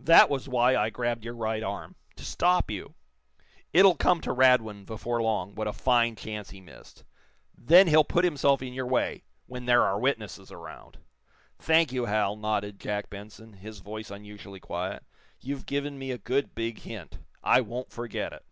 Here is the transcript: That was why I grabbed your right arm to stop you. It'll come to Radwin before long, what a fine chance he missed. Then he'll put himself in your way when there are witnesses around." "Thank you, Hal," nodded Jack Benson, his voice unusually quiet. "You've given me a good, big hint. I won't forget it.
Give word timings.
That 0.00 0.28
was 0.28 0.46
why 0.46 0.76
I 0.76 0.90
grabbed 0.90 1.24
your 1.24 1.32
right 1.32 1.62
arm 1.62 1.96
to 2.16 2.22
stop 2.22 2.70
you. 2.70 2.96
It'll 3.72 3.96
come 3.96 4.20
to 4.20 4.30
Radwin 4.30 4.84
before 4.84 5.22
long, 5.22 5.54
what 5.54 5.66
a 5.66 5.72
fine 5.72 6.16
chance 6.16 6.50
he 6.50 6.60
missed. 6.60 7.02
Then 7.56 7.86
he'll 7.86 8.04
put 8.04 8.26
himself 8.26 8.60
in 8.60 8.74
your 8.74 8.84
way 8.86 9.24
when 9.46 9.64
there 9.64 9.82
are 9.82 9.98
witnesses 9.98 10.52
around." 10.52 10.98
"Thank 11.58 11.92
you, 11.92 12.04
Hal," 12.04 12.36
nodded 12.36 12.78
Jack 12.78 13.08
Benson, 13.08 13.54
his 13.54 13.78
voice 13.78 14.10
unusually 14.10 14.60
quiet. 14.60 15.02
"You've 15.40 15.64
given 15.64 15.98
me 15.98 16.10
a 16.10 16.18
good, 16.18 16.54
big 16.54 16.80
hint. 16.80 17.18
I 17.42 17.62
won't 17.62 17.90
forget 17.90 18.34
it. 18.34 18.44